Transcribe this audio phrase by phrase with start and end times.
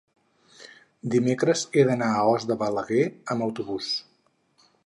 [1.15, 3.93] dimecres he d'anar a Os de Balaguer amb autobús.